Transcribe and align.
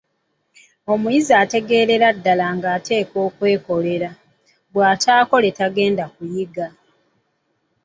Omuyizi 0.93 1.33
ategeerere 1.43 2.07
ddala 2.17 2.45
ng'ateekwa 2.55 3.19
okwekolera, 3.27 4.09
bw'atakola 4.73 5.49
tagenda 5.59 6.05
kuyiga. 6.15 6.67